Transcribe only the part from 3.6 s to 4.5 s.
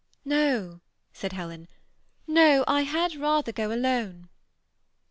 alone."